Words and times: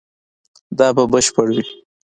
دا 0.77 0.87
به 0.95 1.03
بشپړ 1.11 1.47
وي 1.55 1.63